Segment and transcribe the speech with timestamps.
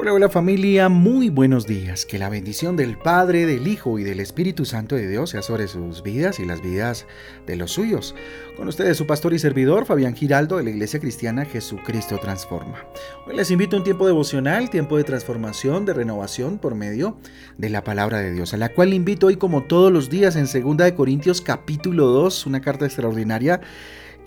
[0.00, 2.06] Hola, hola familia, muy buenos días.
[2.06, 5.66] Que la bendición del Padre, del Hijo y del Espíritu Santo de Dios sea sobre
[5.66, 7.04] sus vidas y las vidas
[7.48, 8.14] de los suyos.
[8.56, 12.84] Con ustedes su pastor y servidor, Fabián Giraldo, de la Iglesia Cristiana Jesucristo Transforma.
[13.26, 17.18] Hoy les invito a un tiempo devocional, tiempo de transformación, de renovación por medio
[17.56, 20.46] de la palabra de Dios, a la cual invito hoy como todos los días en
[20.46, 23.60] 2 Corintios capítulo 2, una carta extraordinaria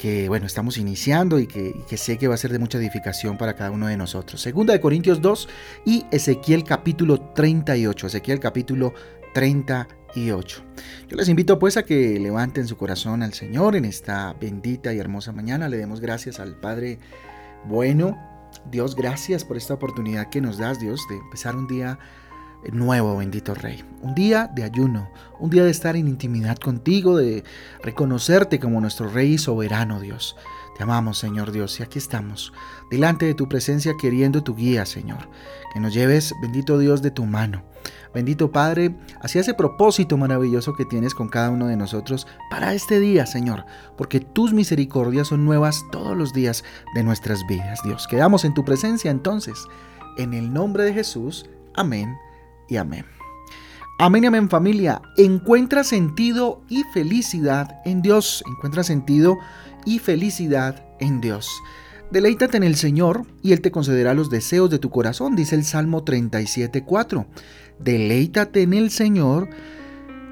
[0.02, 3.54] que bueno, estamos iniciando y que, sé que va a ser de mucha edificación para
[3.54, 4.42] cada uno de nosotros.
[4.42, 5.48] Segunda de Corintios 2
[5.86, 8.08] y Ezequiel capítulo 38.
[8.08, 8.95] Ezequiel capítulo
[9.36, 10.64] 38.
[11.08, 14.98] Yo les invito pues a que levanten su corazón al Señor en esta bendita y
[14.98, 15.70] hermosa mañana.
[15.70, 16.98] Le demos gracias al Padre
[17.66, 18.18] bueno.
[18.72, 22.00] Dios, gracias por esta oportunidad que nos das, Dios, de empezar un día
[22.72, 23.84] nuevo, bendito Rey.
[24.02, 27.44] Un día de ayuno, un día de estar en intimidad contigo, de
[27.81, 30.36] reconocerte como nuestro Rey soberano, Dios.
[30.78, 32.53] Te amamos, Señor Dios, y aquí estamos,
[32.90, 35.30] delante de tu presencia, queriendo tu guía, Señor.
[35.73, 37.64] Que nos lleves, bendito Dios, de tu mano.
[38.14, 43.00] Bendito Padre, hacia ese propósito maravilloso que tienes con cada uno de nosotros para este
[43.00, 43.66] día, Señor,
[43.98, 48.08] porque tus misericordias son nuevas todos los días de nuestras vidas, Dios.
[48.08, 49.66] Quedamos en tu presencia entonces,
[50.18, 51.46] en el nombre de Jesús.
[51.73, 52.18] Amén
[52.72, 53.05] y amén.
[54.00, 55.02] Amén amén familia.
[55.17, 58.44] Encuentra sentido y felicidad en Dios.
[58.47, 59.38] Encuentra sentido
[59.86, 61.50] y felicidad en Dios.
[62.11, 65.66] Deleítate en el Señor y Él te concederá los deseos de tu corazón, dice el
[65.66, 67.25] Salmo 37.4.
[67.78, 69.50] Deleítate en el Señor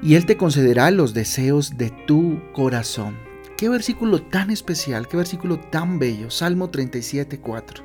[0.02, 3.16] y Él te concederá los deseos de tu corazón.
[3.58, 7.82] Qué versículo tan especial, qué versículo tan bello, Salmo 37.4.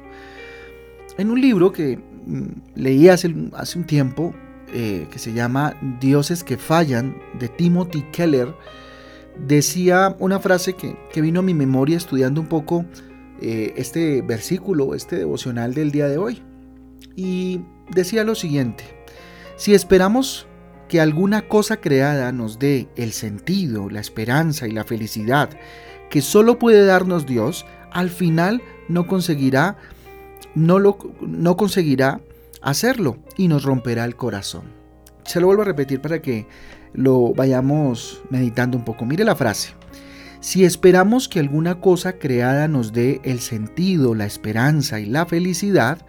[1.17, 4.33] En un libro que mm, leí hace, hace un tiempo,
[4.77, 8.53] eh, que se llama Dioses que fallan, de Timothy Keller,
[9.39, 12.83] decía una frase que, vino a mi memoria estudiando un poco
[13.39, 16.43] eh, este versículo, este devocional del día de hoy.
[17.15, 18.83] Y decía lo siguiente,
[19.55, 20.45] si esperamos
[20.89, 25.51] que alguna cosa creada nos dé el sentido, la esperanza y la felicidad
[26.09, 29.77] que solo puede darnos Dios, al final no conseguirá,
[30.53, 32.19] no lo, no conseguirá
[32.65, 34.63] hacerlo y nos romperá el corazón.
[35.23, 36.47] Se lo vuelvo a repetir para que
[36.93, 39.05] lo vayamos meditando un poco.
[39.05, 39.73] Mire la frase.
[40.41, 46.05] Si esperamos que alguna cosa creada nos dé el sentido, la esperanza y la felicidad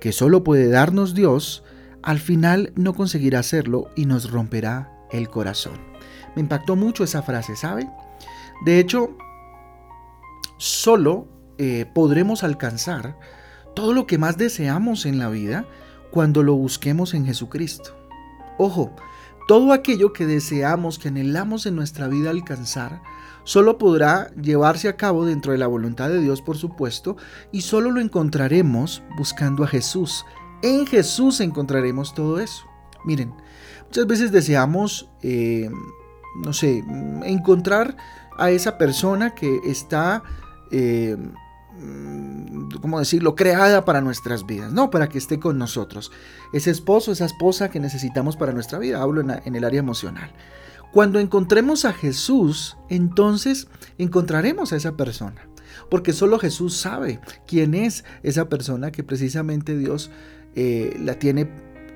[0.00, 1.64] que solo puede darnos Dios,
[2.02, 5.74] al final no conseguirá hacerlo y nos romperá el corazón.
[6.34, 7.88] Me impactó mucho esa frase, ¿sabe?
[8.64, 9.16] De hecho,
[10.58, 13.18] solo eh, podremos alcanzar
[13.74, 15.66] todo lo que más deseamos en la vida
[16.10, 17.96] cuando lo busquemos en Jesucristo.
[18.58, 18.92] Ojo,
[19.46, 23.00] todo aquello que deseamos, que anhelamos en nuestra vida alcanzar,
[23.44, 27.16] solo podrá llevarse a cabo dentro de la voluntad de Dios, por supuesto,
[27.50, 30.26] y solo lo encontraremos buscando a Jesús.
[30.62, 32.64] En Jesús encontraremos todo eso.
[33.04, 33.32] Miren,
[33.86, 35.70] muchas veces deseamos, eh,
[36.44, 36.84] no sé,
[37.24, 37.96] encontrar
[38.36, 40.22] a esa persona que está...
[40.70, 41.16] Eh,
[42.80, 46.10] ¿cómo decirlo?, creada para nuestras vidas, no para que esté con nosotros.
[46.52, 50.32] Ese esposo, esa esposa que necesitamos para nuestra vida, hablo en, el área emocional.
[50.92, 53.68] Cuando encontremos a Jesús, entonces
[53.98, 55.48] encontraremos a esa persona,
[55.90, 60.10] porque solo Jesús sabe quién es esa persona que precisamente Dios
[60.54, 61.50] eh, la tiene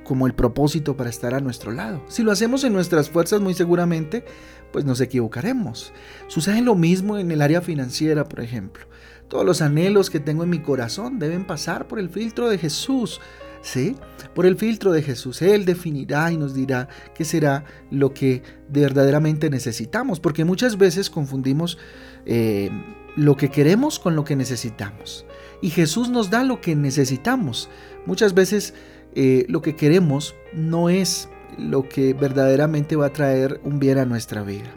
[0.04, 2.02] como el propósito para estar a nuestro lado.
[2.08, 4.24] Si lo hacemos en nuestras fuerzas, muy seguramente,
[4.72, 5.92] pues nos equivocaremos.
[6.28, 8.86] Sucede lo mismo en el área financiera, por ejemplo.
[9.28, 13.20] Todos los anhelos que tengo en mi corazón deben pasar por el filtro de Jesús.
[13.62, 13.96] ¿Sí?
[14.34, 15.40] Por el filtro de Jesús.
[15.40, 20.18] Él definirá y nos dirá qué será lo que verdaderamente necesitamos.
[20.18, 21.78] Porque muchas veces confundimos
[22.26, 22.70] eh,
[23.16, 25.24] lo que queremos con lo que necesitamos.
[25.60, 27.70] Y Jesús nos da lo que necesitamos.
[28.04, 28.74] Muchas veces
[29.14, 31.28] eh, lo que queremos no es
[31.58, 34.74] lo que verdaderamente va a traer un bien a nuestra vida.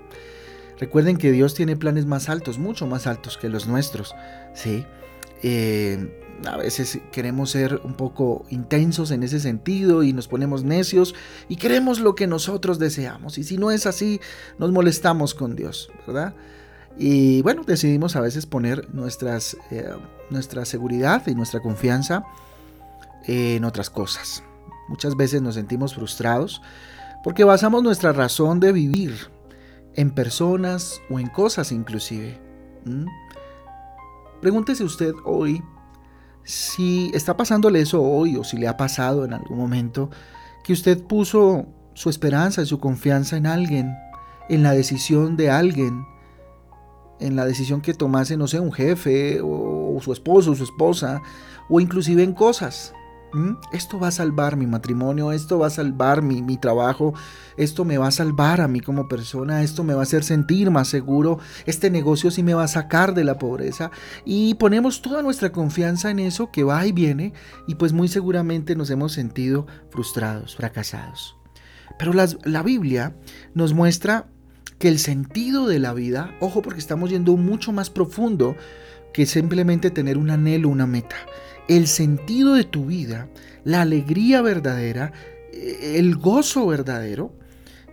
[0.78, 4.14] Recuerden que Dios tiene planes más altos, mucho más altos que los nuestros.
[4.54, 4.86] ¿sí?
[5.42, 11.16] Eh, a veces queremos ser un poco intensos en ese sentido y nos ponemos necios
[11.48, 13.38] y queremos lo que nosotros deseamos.
[13.38, 14.20] Y si no es así,
[14.60, 16.36] nos molestamos con Dios, ¿verdad?
[16.98, 19.90] Y bueno, decidimos a veces poner nuestras, eh,
[20.30, 22.26] nuestra seguridad y nuestra confianza
[23.28, 24.44] en otras cosas.
[24.88, 26.62] Muchas veces nos sentimos frustrados
[27.24, 29.32] porque basamos nuestra razón de vivir
[29.96, 32.40] en personas o en cosas inclusive.
[34.42, 35.64] Pregúntese usted hoy
[36.44, 40.12] si está pasándole eso hoy o si le ha pasado en algún momento
[40.64, 43.96] que usted puso su esperanza y su confianza en alguien,
[44.50, 46.06] en la decisión de alguien,
[47.20, 51.22] en la decisión que tomase, no sé, un jefe o, su esposo o su esposa,
[51.70, 52.94] o inclusive en cosas.
[53.72, 57.14] Esto va a salvar mi matrimonio, esto va a salvar mi, mi, trabajo,
[57.58, 60.72] esto me va a salvar a mí como persona, esto me va a hacer sentir
[60.72, 63.92] más seguro, este negocio sí me va a sacar de la pobreza.
[64.24, 67.34] Y ponemos toda nuestra confianza en eso que va y viene
[67.68, 71.36] y pues muy seguramente nos hemos sentido frustrados, fracasados.
[72.00, 73.16] Pero la Biblia
[73.54, 74.28] nos muestra
[74.80, 78.56] que el sentido de la vida, ojo porque estamos yendo mucho más profundo
[79.14, 81.16] que simplemente tener un anhelo, una meta
[81.68, 83.30] el sentido de tu vida,
[83.64, 85.14] la alegría verdadera,
[85.52, 87.34] el gozo verdadero,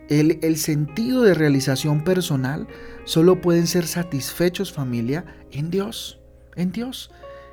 [0.09, 2.67] el, el, sentido de realización personal,
[3.05, 6.19] solo pueden ser satisfechos familia en Dios,
[6.55, 7.09] en Dios,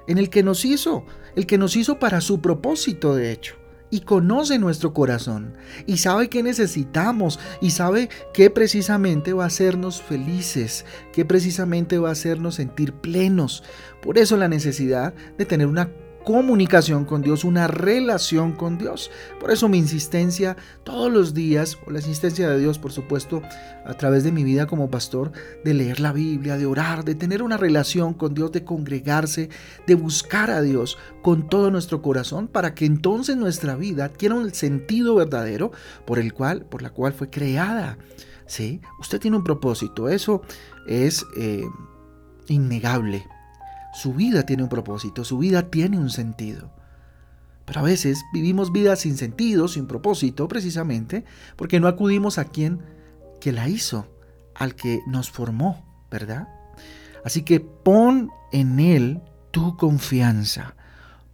[0.07, 1.05] en el que nos hizo,
[1.37, 3.57] el que nos hizo para su propósito de hecho.
[3.93, 10.01] Y conoce nuestro corazón y sabe qué necesitamos y sabe qué precisamente va a hacernos
[10.01, 13.65] felices, qué precisamente va a hacernos sentir plenos.
[14.01, 15.91] Por eso la necesidad de tener una
[16.31, 19.11] comunicación con Dios, una relación con Dios.
[19.41, 23.43] Por eso mi insistencia todos los días, o la insistencia de Dios, por supuesto,
[23.85, 25.33] a través de mi vida como pastor,
[25.65, 29.51] de leer la Biblia, de orar, de tener una relación con Dios, de congregarse,
[29.89, 34.55] de buscar a Dios con todo nuestro corazón, para que entonces nuestra vida adquiera un
[34.55, 35.73] sentido verdadero
[36.07, 37.99] por el cual, por la cual fue creada.
[38.47, 38.81] ¿Sí?
[39.01, 40.43] Usted tiene un propósito, eso
[40.87, 41.65] es eh,
[42.47, 43.27] innegable.
[43.93, 46.71] Su vida tiene un propósito, su vida tiene un sentido.
[47.65, 51.25] Pero a veces vivimos vidas sin sentido, sin propósito, precisamente
[51.57, 52.81] porque no acudimos a quien
[53.41, 54.09] que la hizo,
[54.55, 56.49] al que nos formó, ¿verdad?
[57.25, 59.21] Así que pon en Él
[59.51, 60.75] tu confianza.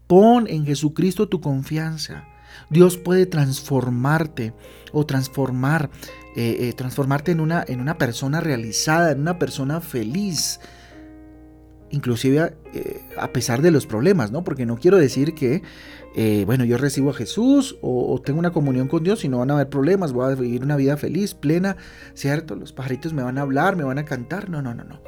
[0.07, 2.25] Pon en Jesucristo tu confianza.
[2.71, 4.55] Dios puede transformarte
[4.93, 5.91] o transformar,
[6.37, 10.61] eh, eh, transformarte en una, en una persona realizada, en una persona feliz,
[11.91, 14.45] inclusive eh, a pesar de los problemas, ¿no?
[14.45, 15.63] Porque no quiero decir que,
[16.15, 19.51] eh, bueno, yo recibo a Jesús o, tengo una comunión con Dios y no van
[19.51, 21.77] a haber problemas, voy a vivir una vida feliz, plena,
[22.15, 22.57] ¿cierto?
[22.57, 25.01] Los pajaritos me van a hablar, me van a cantar, no, no, no, no.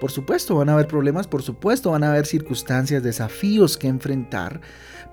[0.00, 4.60] Por supuesto van a haber problemas, por supuesto van a haber circunstancias, desafíos que enfrentar,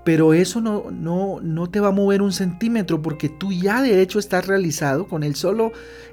[0.04, 4.02] pero eso no, no, no te va a mover un centímetro porque tú ya de
[4.02, 5.70] hecho estás realizado con el solo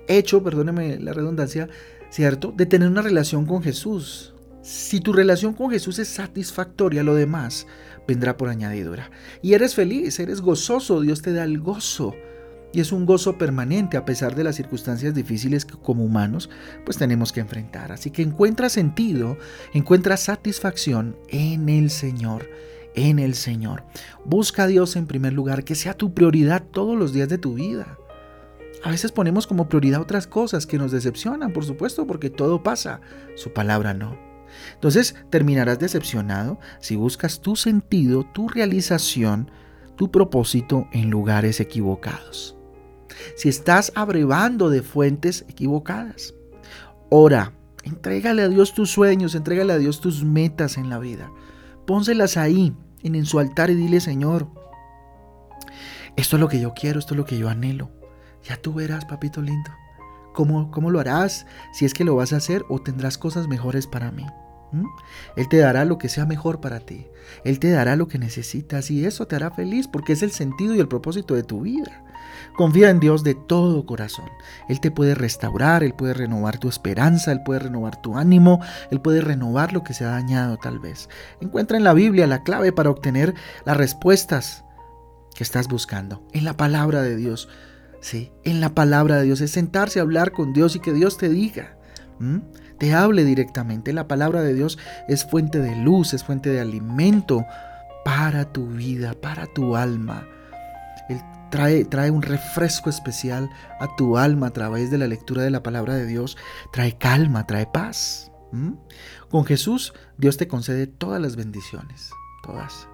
[0.07, 1.69] hecho, perdóneme la redundancia,
[2.10, 2.53] ¿cierto?
[2.56, 4.36] De tener una relación con Jesús.
[4.67, 7.67] Si tu relación con Jesús es satisfactoria, lo demás
[8.05, 9.11] vendrá por añadidura.
[9.41, 12.13] Y eres feliz, eres gozoso, Dios te da el gozo.
[12.73, 16.49] Y es un gozo permanente a pesar de las circunstancias difíciles que como humanos
[16.83, 17.93] pues tenemos que enfrentar.
[17.93, 19.37] Así que encuentra sentido,
[19.73, 22.49] encuentra satisfacción en el Señor,
[22.93, 23.85] en el Señor.
[24.25, 27.53] Busca a Dios en primer lugar, que sea tu prioridad todos los días de tu
[27.53, 27.97] vida.
[28.83, 32.99] A veces ponemos como prioridad otras cosas que nos decepcionan, por supuesto, porque todo pasa,
[33.37, 34.26] su palabra no.
[34.73, 39.51] Entonces terminarás decepcionado si buscas tu sentido, tu realización,
[39.95, 42.55] tu propósito en lugares equivocados.
[43.35, 46.33] Si estás abrevando de fuentes equivocadas.
[47.09, 47.53] Ora,
[47.83, 51.31] entrégale a Dios tus sueños, entrégale a Dios tus metas en la vida.
[51.85, 54.47] Pónselas ahí, en, su altar y dile, Señor,
[56.15, 57.89] esto es lo que yo quiero, esto es lo que yo anhelo.
[58.43, 59.72] Ya tú verás, papito lindo.
[60.38, 61.48] ¿Cómo, ¿Cómo, lo harás?
[61.74, 64.24] Si es que lo vas a hacer o tendrás cosas mejores para mí.
[65.36, 67.08] Él te dará lo que sea mejor para ti.
[67.44, 70.75] Él te dará lo que necesitas y eso te hará feliz porque es el sentido
[70.75, 72.03] y el propósito de tu vida.
[72.56, 74.29] Confía en Dios de todo corazón.
[74.70, 78.60] Él te puede restaurar, Él puede renovar tu esperanza, Él puede renovar tu ánimo,
[78.91, 81.10] Él puede renovar lo que se ha dañado tal vez.
[81.41, 83.34] Encuentra en la Biblia la clave para obtener
[83.65, 84.63] las respuestas
[85.34, 86.22] que estás buscando.
[86.32, 87.50] En la palabra de Dios.
[88.44, 91.30] En la palabra de Dios es sentarse a hablar con Dios y que Dios te
[91.30, 91.77] diga
[92.77, 93.94] te hable directamente.
[93.94, 94.77] La palabra de Dios
[95.08, 97.46] es fuente de luz, es fuente de alimento
[98.06, 100.27] para tu vida, para tu alma.
[101.10, 103.50] Él trae un refresco especial
[103.80, 106.38] a tu alma a través de la lectura de la palabra de Dios.
[106.72, 108.32] Trae calma, trae paz.
[109.30, 112.12] Con Jesús Dios te concede todas las bendiciones,
[112.44, 112.88] todas.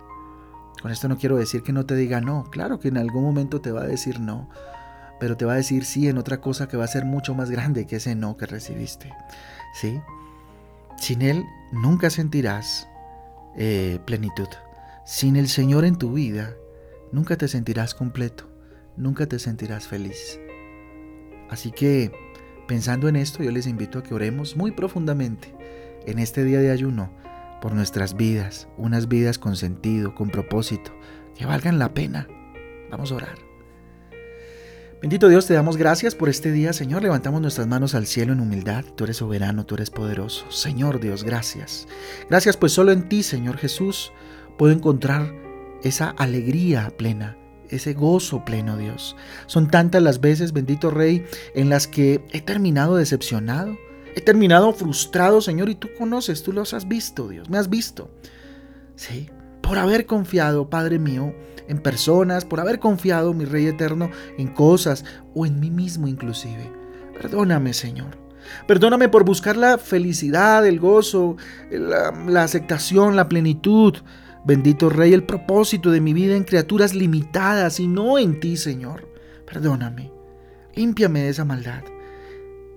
[0.81, 3.61] Con esto no quiero decir que no te diga no, claro que en algún momento
[3.61, 4.49] te va a decir no,
[5.23, 7.49] pero te va a decir sí en otra cosa que va a ser mucho más
[7.49, 9.13] grande que ese no que recibiste.
[9.73, 10.01] ¿sí?
[10.97, 12.89] Sin Él nunca sentirás
[13.55, 14.49] eh, plenitud.
[15.05, 16.55] Sin el Señor en tu vida,
[17.13, 18.49] nunca te sentirás completo,
[18.97, 20.41] nunca te sentirás feliz.
[21.49, 22.11] Así que,
[22.67, 25.55] pensando en esto, yo les invito a que oremos muy profundamente
[26.05, 27.13] en este día de ayuno
[27.61, 30.91] por nuestras vidas, unas vidas con sentido, con propósito,
[31.33, 32.27] que valgan la pena.
[32.91, 33.52] Vamos a orar.
[35.03, 37.03] Bendito Dios, te damos gracias por este día, Señor.
[37.03, 38.85] Levantamos nuestras manos al cielo en humildad.
[38.95, 40.49] Tú eres soberano, tú eres poderoso.
[40.49, 41.89] Señor Dios, gracias.
[42.29, 44.13] Gracias, pues solo en ti, Señor Jesús,
[44.57, 45.35] puedo encontrar
[45.83, 47.35] esa alegría plena,
[47.67, 49.17] ese gozo pleno, Dios.
[49.45, 53.77] Son tantas las veces, bendito Rey, en las que he terminado decepcionado,
[54.15, 58.09] he terminado frustrado, Señor, y tú conoces, tú los has visto, Dios, me has visto.
[58.95, 59.29] Sí,
[59.63, 61.33] por haber confiado, Padre mío,
[61.69, 66.69] en personas, por haber confiado, mi Rey eterno, en cosas o en mí mismo inclusive.
[67.13, 68.17] Perdóname, Señor.
[68.67, 71.37] Perdóname por buscar la felicidad, el gozo,
[71.71, 73.95] la, la aceptación, la plenitud,
[74.45, 79.07] Bendito Rey, el propósito de mi vida en criaturas limitadas y no en ti, Señor.
[79.45, 80.11] Perdóname,
[80.75, 81.92] límpiame de esa maldad.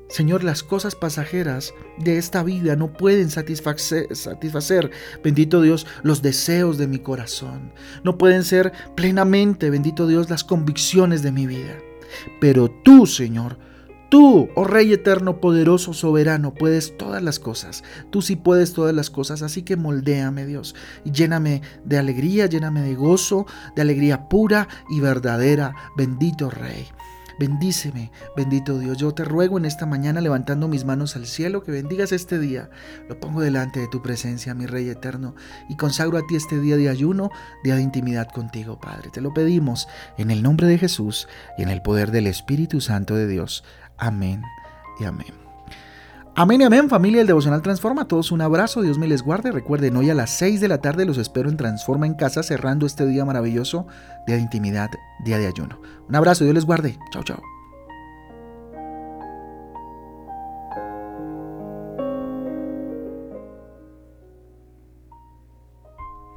[0.08, 4.90] Señor, las cosas pasajeras de esta vida no pueden satisfacer, satisfacer,
[5.24, 7.72] bendito Dios, los deseos de mi corazón.
[8.04, 11.76] No pueden ser plenamente, bendito Dios, las convicciones de mi vida.
[12.40, 13.58] Pero tú, Señor,
[14.08, 17.82] Tú, oh Rey eterno, poderoso, soberano, puedes todas las cosas.
[18.10, 22.82] Tú sí puedes todas las cosas, así que moldéame, Dios, y lléname de alegría, lléname
[22.82, 25.74] de gozo, de alegría pura y verdadera.
[25.96, 26.86] Bendito Rey.
[27.38, 28.96] Bendíceme, bendito Dios.
[28.96, 32.70] Yo te ruego en esta mañana, levantando mis manos al cielo, que bendigas este día.
[33.08, 35.34] Lo pongo delante de tu presencia, mi Rey eterno,
[35.68, 37.30] y consagro a ti este día de ayuno,
[37.62, 39.10] día de intimidad contigo, Padre.
[39.10, 41.28] Te lo pedimos en el nombre de Jesús
[41.58, 43.64] y en el poder del Espíritu Santo de Dios.
[43.98, 44.42] Amén
[44.98, 45.45] y amén.
[46.38, 48.02] Amén y amén, familia del Devocional Transforma.
[48.02, 49.52] A todos un abrazo, Dios me les guarde.
[49.52, 52.84] Recuerden, hoy a las 6 de la tarde los espero en Transforma en Casa, cerrando
[52.84, 53.86] este día maravilloso,
[54.26, 54.90] día de intimidad,
[55.24, 55.80] día de ayuno.
[56.06, 56.98] Un abrazo, Dios les guarde.
[57.10, 57.55] Chao, chao.